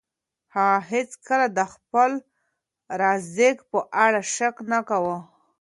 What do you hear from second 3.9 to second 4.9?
اړه شک نه